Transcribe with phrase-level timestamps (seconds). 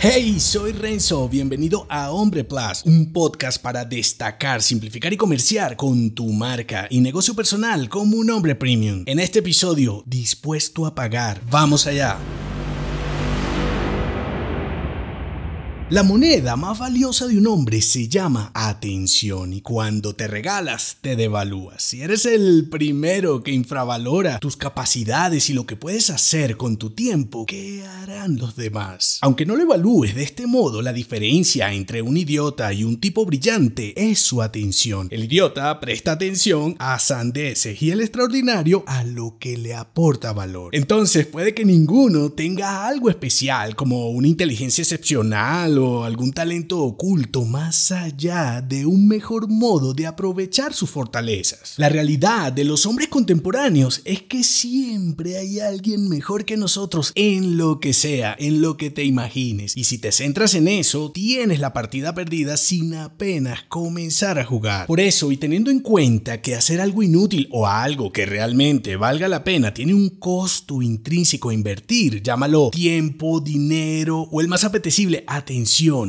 [0.00, 6.12] Hey, soy Renzo, bienvenido a Hombre Plus, un podcast para destacar, simplificar y comerciar con
[6.12, 9.02] tu marca y negocio personal como un hombre premium.
[9.06, 11.40] En este episodio, dispuesto a pagar.
[11.50, 12.16] Vamos allá.
[15.90, 21.16] La moneda más valiosa de un hombre se llama atención y cuando te regalas te
[21.16, 21.82] devalúas.
[21.82, 26.90] Si eres el primero que infravalora tus capacidades y lo que puedes hacer con tu
[26.90, 29.18] tiempo, ¿qué harán los demás?
[29.22, 33.24] Aunque no lo evalúes de este modo, la diferencia entre un idiota y un tipo
[33.24, 35.08] brillante es su atención.
[35.10, 40.76] El idiota presta atención a sandeces y el extraordinario a lo que le aporta valor.
[40.76, 47.92] Entonces puede que ninguno tenga algo especial como una inteligencia excepcional algún talento oculto más
[47.92, 51.74] allá de un mejor modo de aprovechar sus fortalezas.
[51.76, 57.56] La realidad de los hombres contemporáneos es que siempre hay alguien mejor que nosotros en
[57.56, 59.76] lo que sea, en lo que te imagines.
[59.76, 64.86] Y si te centras en eso, tienes la partida perdida sin apenas comenzar a jugar.
[64.86, 69.28] Por eso, y teniendo en cuenta que hacer algo inútil o algo que realmente valga
[69.28, 75.24] la pena tiene un costo intrínseco a invertir, llámalo tiempo, dinero o el más apetecible,
[75.26, 75.67] atención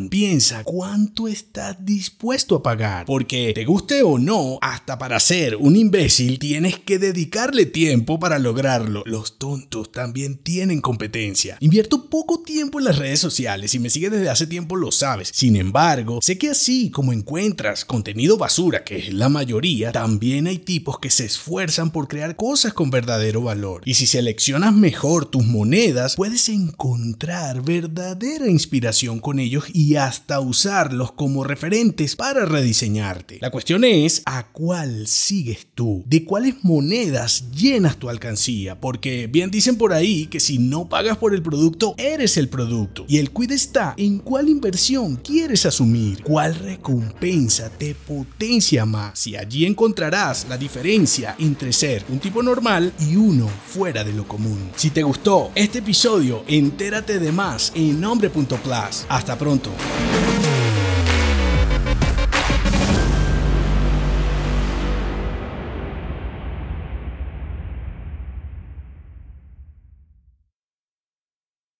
[0.09, 3.05] piensa cuánto estás dispuesto a pagar.
[3.05, 8.39] Porque te guste o no, hasta para ser un imbécil tienes que dedicarle tiempo para
[8.39, 9.03] lograrlo.
[9.05, 11.57] Los tontos también tienen competencia.
[11.59, 15.31] Invierto poco tiempo en las redes sociales y me sigues desde hace tiempo lo sabes.
[15.33, 20.59] Sin embargo, sé que así como encuentras contenido basura, que es la mayoría, también hay
[20.59, 23.81] tipos que se esfuerzan por crear cosas con verdadero valor.
[23.85, 29.39] Y si seleccionas mejor tus monedas, puedes encontrar verdadera inspiración con
[29.73, 33.39] y hasta usarlos como referentes para rediseñarte.
[33.41, 39.51] La cuestión es a cuál sigues tú, de cuáles monedas llenas tu alcancía, porque bien
[39.51, 43.05] dicen por ahí que si no pagas por el producto, eres el producto.
[43.07, 49.35] Y el cuid está en cuál inversión quieres asumir, cuál recompensa te potencia más y
[49.35, 54.69] allí encontrarás la diferencia entre ser un tipo normal y uno fuera de lo común.
[54.75, 59.05] Si te gustó este episodio, entérate de más en nombre.plus.
[59.07, 60.38] Hasta pronto.